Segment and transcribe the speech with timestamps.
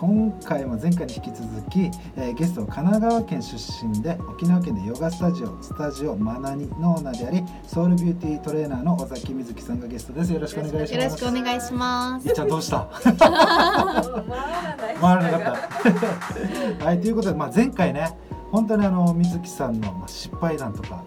[0.00, 10.32] 今回も前回に引き続き、えー、ゲストは神奈川県出身で沖縄県でヨガスタジオスタジオマナニノーナでありソウルビューティートレーナーの尾崎瑞希さんがゲストです。
[10.32, 10.94] よろしくお願いします。
[10.94, 12.28] よろしくお願いします。
[12.28, 12.88] いっちゃんどうした？
[15.02, 15.42] 回らなかっ
[16.78, 18.16] たはいということで、まあ、前回ね
[18.52, 21.04] 本当にあの水木さんの失敗談とか、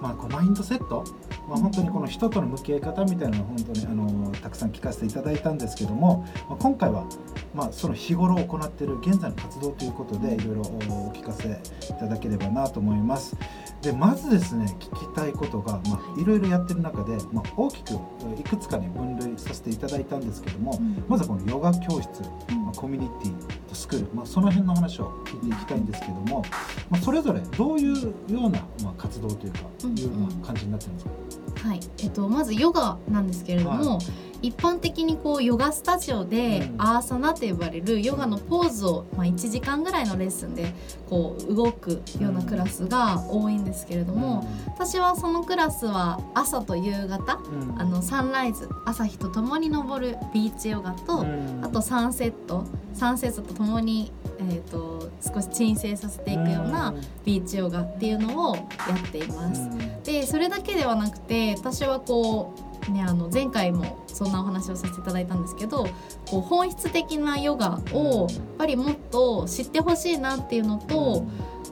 [0.00, 1.04] まあ、こうマインドセット、
[1.48, 7.06] まあ、本当にこの人との向き合い方みたいなのを本当にあのたくさん聞かせていただいたんですけども、まあ、今回は、
[7.54, 13.36] まあ、その日頃行っている現在の活動ということでいろいろお聞かせいただければなと思います。
[13.86, 16.24] でまずですね聞きたいことが、まあ、い。
[16.26, 17.92] ろいろやってる中で、まあ、大きく
[18.36, 26.42] いくつかに分類させていただいたんですけども、うん、まずはこのヨガ教室、まあ、コミュニティとスクール、まあ、その辺の話を聞いていきたいんですけども、
[26.90, 31.80] まあ、それぞれどういうような、まあ、活動というか、いうような感じになってるんですか、はい。
[32.02, 34.06] えっと、まずヨガなんですけれども、はい
[34.42, 40.74] 一般的にこうヨガスタジオでアーサナと呼ばれるヨガのポーズを、まあ、1時間ぐらいのレッスンで
[41.08, 47.40] こう動くようなクラスが多いんですけれども私はそのクラスは朝と夕方
[47.78, 51.24] あのサンライズ朝日とともに昇るビーチヨガと
[51.62, 52.64] あとサンセット
[52.94, 58.62] サンセットとともにえーと、少し鎮静させていくようなビーチヨガっていうのをや
[59.06, 59.68] っています。
[60.04, 65.88] でそれだけではなくて私はこうね、あの前回もそんなお話をさせていただいたんですけど
[66.28, 71.26] こう本質的なヨガをやっぱりもっと知ってほしいなっていうのと、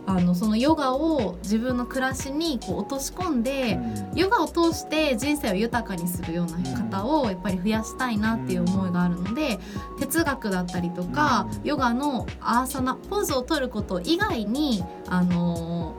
[0.06, 3.78] あのそのヨガを自分の暮らしにこう落とし込んで、
[4.14, 9.58] ヨガを通して人生を豊かにするような方をやっぱり増やしたいなっていう思いがあるので
[9.98, 15.94] 哲学だったりとかヨガのアーサナポーズを取ること以外にあの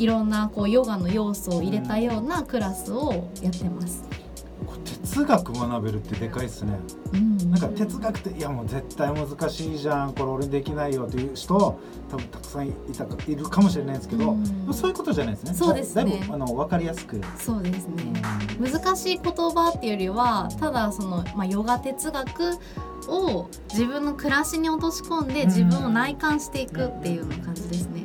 [0.00, 4.02] いろんなこうヨガの要素を入れたようなクラスをやってます。
[4.84, 6.78] 哲学学べるってでかいっすね、
[7.12, 10.14] うん、なんか哲学っていやもう絶対難しいじゃん。
[10.14, 14.36] これ俺できないよっていう人多分たくさんいたいるかもしれないですけど、う
[14.70, 15.54] ん、そういうことじゃないですね。
[15.54, 16.04] そうですね。
[16.04, 17.20] だいぶあの分かりやすく。
[17.38, 18.04] そうですね、
[18.58, 22.58] うん、難しい言葉っていうよりはただその、まあ、ヨガ哲学
[23.08, 28.04] を自分の暮らしに落とし込んで自分を内観していくっていうような感じですね。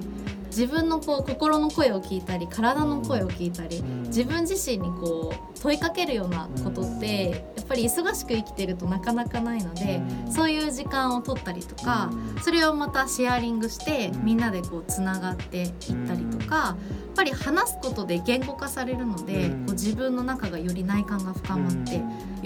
[0.55, 10.01] 自分のこう心の声を聞いたり体の声を聞いたり、自分自身にこう問いかけるようなことってやっぱり忙しく生きてるとなかなかないので、
[10.31, 12.09] そういう時間を取ったりとか、
[12.41, 15.69] それをまたシェアリングしてみんなでこうつながっていっ
[16.07, 16.75] たりとか、やっ
[17.17, 21.95] ぱり話すことで言語化されるので、こう自分の中がより内観が深まって、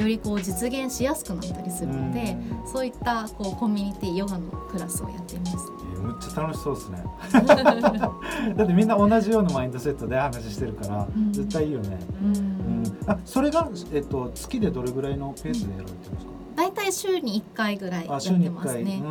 [0.01, 5.71] よりこう実現しやすくなったりするので、そういったこうコミュニティヨガのクラスをやっています。
[5.99, 7.03] めっちゃ楽しそうですね
[8.55, 16.31] だってみんな同じようなマインドセットで話してるから、うん、絶対いいよね、うん、うん、あそれが、えっと、月でどれぐらいのペースでやられてますか？
[16.55, 19.01] 大体週に1回ぐらいやってますね。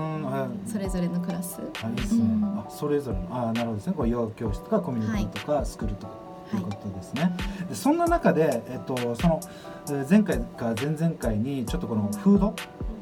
[0.66, 1.62] それぞれのクラス。
[1.82, 2.24] あいいですね。
[2.42, 3.94] あそれぞれのあなるほどですね。
[3.96, 6.12] こうヨガ教室とかコミュニティとかスクールとか。
[6.50, 7.36] ということですね。
[7.68, 9.40] でそんな中で、えっと、その
[10.08, 12.54] 前回か前々回にちょっとこのフード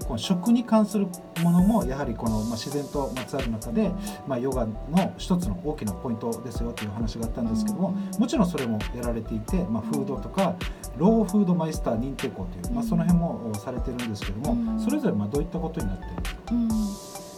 [0.06, 1.06] この食に関する
[1.42, 3.90] ものもやはりこの、まあ、自然とまつわる中で、
[4.26, 10.54] まあ、ヨガの一つの大きなポイントですよという話があったんですけどももちろんそれもやられていて、まあ、フードとか
[10.96, 16.68] ローフードマイスター認定校という、まあ、その辺もされてるんですけどもそれぞれまあどういったことになってるんですか、うん、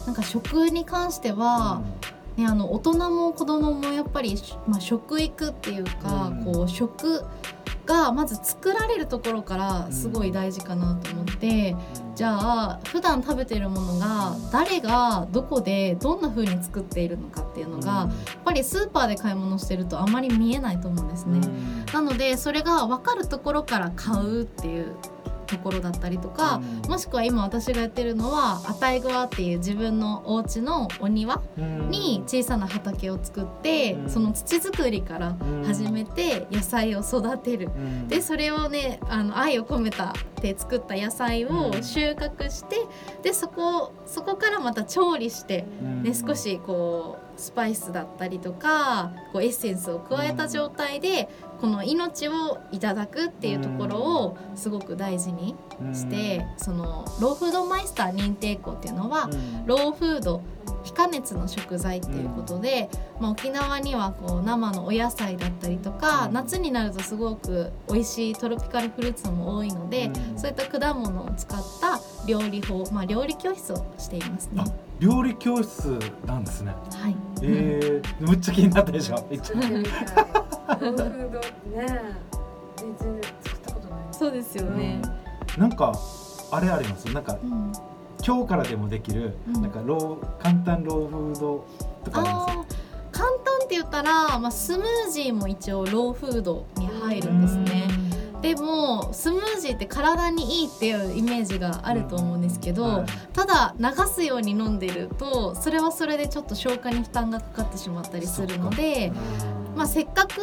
[0.06, 1.82] なんか食に関しては、
[2.36, 4.36] ね、あの大人も子供もやっぱり、
[4.66, 7.24] まあ、食育っていうか、うん、こう食
[7.88, 11.74] がまず作られるところからすごい大事かなと思って、
[12.10, 18.08] うん、じゃあ普段食べてるものが誰がどこでどんな風に作っているのかっていうのが、やっ
[18.44, 21.40] ぱりスーパーで買い物してるとあまり見えないと思うんですね。
[21.94, 24.94] なのでそれが分かるところから買うっていう
[25.48, 42.76] ところだったりとか、うん、もしくは今私がやってるのはアタイグワっていう自分のお家のお庭に小さな畑を作って、うん、その土作りから始めて野菜を育てる、うん、でそれをねあの愛を込めたって作った野菜を収穫して、
[43.22, 45.64] でそこそこからまた調理して、
[46.02, 51.28] ね、少しこうスパイスだったりとかこうエッセンスを加えた状態で
[51.60, 55.54] この命をいただくっていうところをすごく大事に
[55.92, 59.30] してそのローフードマイスター認定校っていうのは
[59.66, 60.42] ローフード
[60.84, 62.88] 非加熱の食材っていうことで、
[63.20, 74.64] まあ、沖縄にはこう生のお野菜だったりとか夏になるとすごく美味しいトロピカルフルーツも多いのでそういった果物を使った料理法、まあ、料理教室をしていますね。
[74.98, 76.74] 料理教室なんですね。
[77.00, 77.16] はい。
[77.42, 79.26] ええー、むっちゃ気になったでしょ。
[79.30, 79.56] めっちゃ。
[79.62, 79.70] ね、
[82.76, 84.00] 全然作ったことない。
[84.12, 85.00] そうですよね。
[85.56, 85.92] うん、なんか
[86.50, 87.04] あれあります？
[87.12, 87.72] なんか、うん、今
[88.26, 91.64] 今日からでもできる、うんなんかロー簡単ローフード
[92.04, 92.76] とかあります？
[93.12, 97.88] 簡単って言ったら、まあ、スムージーも一応ローフードに入るんですね
[98.40, 103.06] でもスムージーって体にいいっていうイメージがあると思うんですけど、はい。
[103.32, 109.12] ただ流すように飲んでるとそれはそれでちょっと消化に負担がかかってしまったりするので、
[109.76, 110.34] まあ、せっかく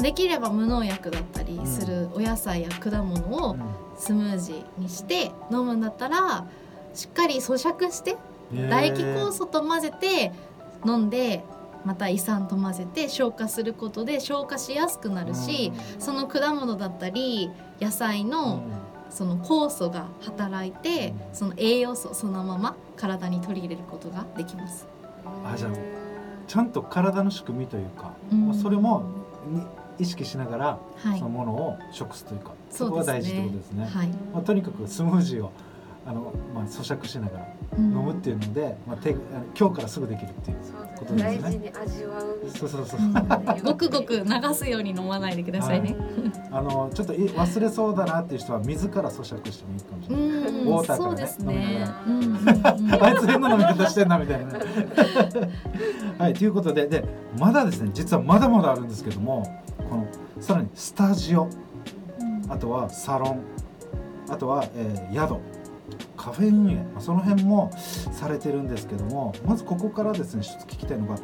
[0.00, 3.56] できれば無農薬だったりするお野菜や果物を
[3.98, 6.46] スムージーにして飲むんだったら
[6.94, 8.16] しっかり咀嚼して
[8.50, 10.32] 唾液酵素と混ぜて
[10.86, 11.42] 飲んで
[11.84, 18.62] また胃酸と混ぜて消化することで消化しやすくなるし、その果物だったり野菜の
[19.10, 21.34] その酵素が働いてうん。
[21.34, 24.86] その栄養素そのまま体に取り入れることができます。
[25.44, 25.70] あじゃあ
[26.46, 28.48] ちゃんと体の仕組みというか、うん。
[28.48, 29.04] まあそれも
[29.50, 29.62] に
[29.98, 31.18] 意識しながら、はい。
[31.18, 33.86] そのものを食すというかそこが大事ってことですね。
[33.86, 35.52] はい、まあ、とにかくスムージーを
[36.08, 37.46] あの、まあ、咀嚼しながら
[37.76, 39.10] 飲むっていうので、まあ、手
[39.58, 40.56] 今日からすぐできるっていう
[40.98, 41.38] ことですね。
[41.42, 42.40] 大事に味わう。
[42.48, 43.02] そうそうそう、う。
[43.02, 43.12] ん。
[43.12, 43.22] な
[43.62, 45.94] ごくごく流すように飲まないでくださいね。
[46.50, 52.04] あのちょっとい忘れそうだなっていう人は水から咀嚼してもいいかもしれない、うん、ウォーターからね飲みなねがら。
[52.06, 54.60] うんうんうん あいつ変な飲み方してんなみたいなね。
[56.18, 57.04] はいということでで
[57.38, 59.42] まだですね実はまだまだあるんですけども
[59.90, 60.06] この
[60.40, 61.50] さらにスタジオ。
[62.48, 63.40] あとはサロン。
[64.30, 65.36] あとは、えー宿
[66.28, 67.70] カフェ運営、まあ、その辺も
[68.12, 71.20] されてるんですけどもまずここからですね一つ聞きたいのが、まあ、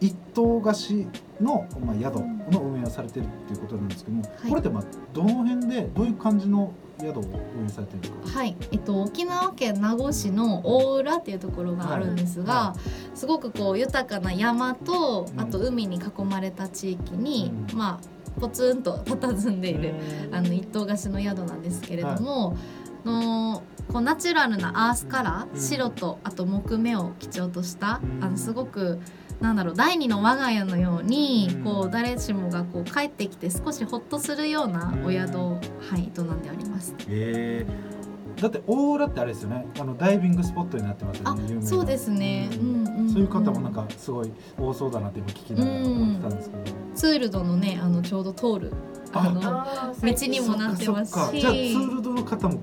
[0.00, 1.08] 一棟貸し
[1.40, 2.16] の、まあ、宿
[2.50, 4.50] の運営をされてるっていうことなんですけども、はい。
[4.50, 4.84] これってまあ
[5.14, 7.22] どの辺でどういう感じの宿を
[7.58, 8.38] 運営されてるんですか。
[8.38, 12.76] はい、えっと、沖縄県名護市の大浦っていうところがあるんですが、は
[13.14, 17.78] すごくこう豊かな山とうんあと海に囲まれた地域に、うん。
[17.78, 19.94] まあポツンと佇んでいる、
[20.28, 22.56] うんあの一棟貸しの宿なんですけれども、
[23.04, 25.60] のこうナチュラルなアースカラー、うん。
[25.60, 28.24] 白とあと木目を基調とした、うん。
[28.24, 29.00] あのすごく
[29.40, 31.64] なんだろう第二の我が家のように、うん。
[31.64, 35.58] こう誰しもがこう帰ってきて少しほっとするようなお宿は
[35.96, 36.94] い、営んでおります。
[37.08, 37.66] え。
[37.68, 38.02] ー
[38.40, 39.66] だって大浦ってあれですよね。
[39.78, 41.66] あのダイビングスポットになってますよあね有名な。
[41.66, 43.10] そうですね、ううんんうんうん。
[43.10, 46.62] そういう方もなんかすごい多そうだなって今聞きながら思ってたんですけど、
[46.94, 48.72] ツールドのねあのちょうど通る
[49.12, 51.40] あのあー道にもなってますし。
[51.40, 52.60] じゃあツールドの方も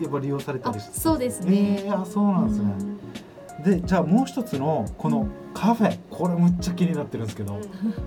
[0.00, 2.74] やっぱ利用されたありそうですね、えー、あそうなんですね、
[3.64, 7.58] でじゃあもう一つのこのカフェこれむっちゃ気になってるんですけど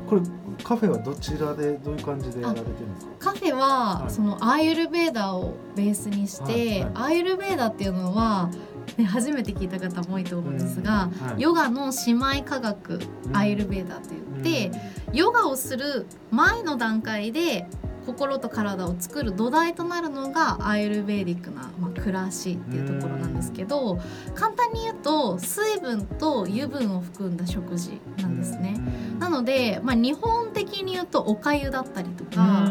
[0.08, 0.22] これ
[0.64, 3.32] カフェはどちらでどういう感じでやられてるんですか？
[3.32, 6.82] カフェは、はいそのアーユルベーダをベースにして、はいはい。
[6.82, 8.50] アーユルベーダっていうのは、
[8.98, 11.42] ね、初めて聞いた方も多いと思うんですが、うんはい。
[11.42, 13.36] ヨガの姉妹科学うん。
[13.36, 14.72] アーユルベーダと言って、
[15.14, 17.66] ヨガをする前の段階で
[18.10, 24.00] 心と体を作る土台となるのがアーユルベーディックな、まあ、暮らしっていうところなんですけど
[24.34, 28.80] 簡単に言うと水分と油分を含んだ食事なんですね。
[29.20, 32.68] なので、まあ、日本的に言うとおかゆだったりとか、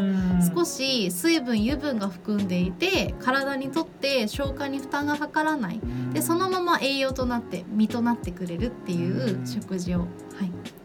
[0.55, 5.79] 少し水分油分が含んでいて体にとって消化に負担がかからない
[6.13, 10.07] でそのまま栄養となって身となってくれるっていう食事を、はい、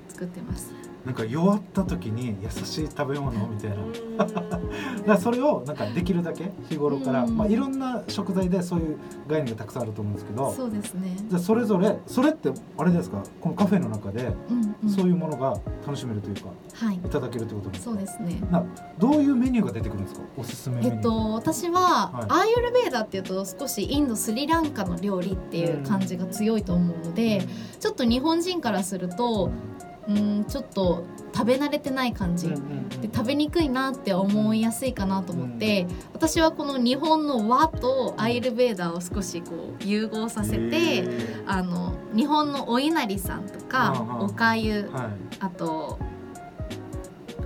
[0.08, 0.93] 作ってます。
[1.04, 4.24] なんか弱った時に優しい食べ物みたいな。
[4.24, 4.60] だか
[5.06, 7.36] らそれをなんかできるだけ日頃から、うん。
[7.36, 8.98] まあ、いろんな食材でそういう
[9.28, 11.16] 概念がたくさんあると思うんですけどそうですね。
[11.28, 13.22] じゃあそれぞれそれってあれですか？
[13.40, 16.96] このカフェの中でうんうん、そういうものが楽しめるというか、はい。
[16.96, 17.90] い、ただけるってことですか？
[17.90, 18.40] そうですね。
[18.50, 18.64] な
[18.98, 20.22] どういうメニューが出てくるんですか？
[20.36, 22.24] おすすめメニュー、えっと、私は、はい。
[22.28, 27.46] アーユルベーダっていうと少しインドスリランカの料理っていう感じが強いと思うので、
[27.80, 29.50] ちょっと日本人からすると
[30.08, 32.88] うんちょっと食べ慣れてない感じ、うんうんうん。
[32.88, 41.04] で食べにくいなって思いやすいかなと思って、私はこの日本の和とアイルベーダーを少しこう融合させて、
[41.46, 45.36] あの日本のお稲荷さんとかおかゆはい。
[45.40, 45.98] あと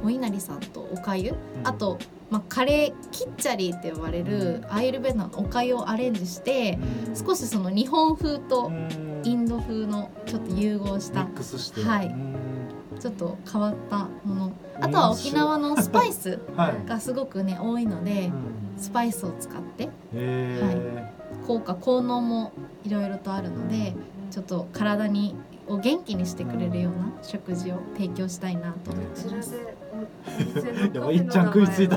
[0.02, 1.36] お稲荷さんとおかゆ、うん。
[1.66, 1.98] あと、
[2.30, 6.78] まあ、カレーキッチャリーって呼ばれるアイルベーダーのおかゆをアレンジして
[7.14, 9.07] 少しその日本風とイン
[9.58, 11.82] ド風のちょっと融合したミックスして。
[11.82, 12.06] はい。
[12.06, 12.36] うん。
[12.98, 14.52] ちょっと変わったもの。
[14.80, 16.88] あとは沖縄のスパイス はい。
[16.88, 18.80] がすごくね多いのでうん。
[18.80, 21.12] スパイスを使ってへ
[21.46, 22.52] 効果効能も
[22.84, 23.94] いろいろとあるので
[24.30, 25.34] ちょっと体に
[25.66, 28.92] を元気にしてくれるような食事を提供したいなと。
[28.92, 29.56] 思ってます。
[31.12, 31.96] いっちゃん食いついた。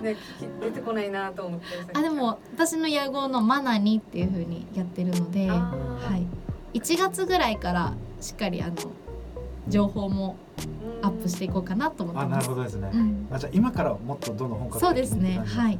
[0.00, 0.16] ね
[0.60, 1.66] 出てこないなと思って。
[1.92, 5.74] あでも私の屋号のマナニっていう風にやってるので、は
[6.10, 6.26] あい、
[6.74, 8.74] 1月ぐらいからしっかりあの
[9.68, 10.36] 情報も
[11.02, 12.48] アップしていこうかなと思ってます。
[12.48, 15.40] るほどですね、うん、あじゃあ今からもっとどんどん本格そうですね。
[15.44, 15.78] はい。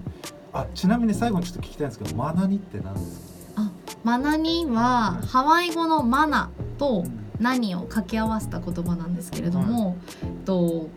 [0.53, 3.71] あちなみに最後にちょっと聞きたいんですけどマナニって何ですか？
[4.05, 10.89] マナニははいハワイ語のマナとうん何を掛け合わせた言葉なんですけれども、えっと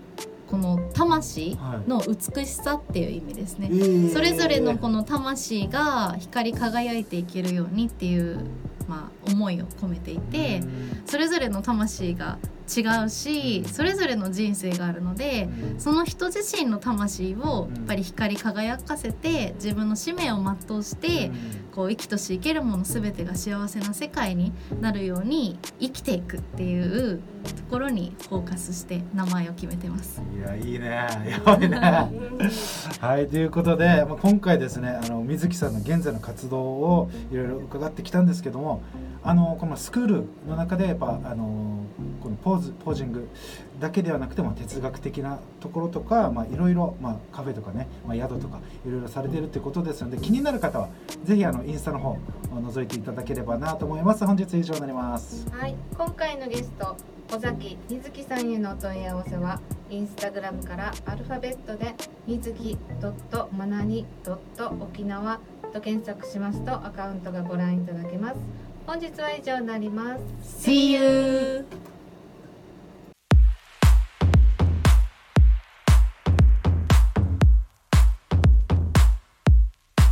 [0.48, 3.70] この魂の美しさっていう意味ですね。
[4.14, 8.40] それぞれのこの魂が光り輝いていけるようにっていう、
[8.88, 10.62] まあ、思いを込めていて
[11.06, 15.48] それぞれの魂が違うしそれぞれの人生があるので
[15.78, 21.32] その人自身の魂をやっぱり光り輝かせて自分の使命を全うして
[21.72, 30.20] こう生きとし生けるもの全てが幸せな世界になるように生きていくっていうところにフォーカスして名前を決めてます。
[30.36, 31.08] いやいいね。
[31.30, 31.78] やばいね。
[33.00, 38.82] はいということで、まあ、今回ですねあの水木さんの現在の活動をいろいろ伺ってきたんですけども
[39.24, 41.84] あのこのスクールの中でやっぱあの
[42.24, 43.28] このポーズポージング
[43.80, 50.90] だけではなくても哲学的なところとか、まあ、いろいろ、まあ、カフェとかね、まあ、宿とかいろいろされてるってことですので気になる方は
[51.24, 52.18] ぜひあのインスタの方を
[52.52, 54.26] 覗いていただければなと思います。
[54.26, 55.48] 本日以上になります。
[55.52, 56.96] はい、今回のゲスト
[57.34, 59.60] 尾崎水木さんへのお問い合わせは
[59.90, 61.94] インスタグラムからアルファベットで
[62.26, 65.40] 水木ドットマナニドット沖縄
[65.74, 68.36] と検索しますとアカウントがご覧いただけます。
[68.86, 70.70] 本日は以上になります。
[70.70, 71.87] See you!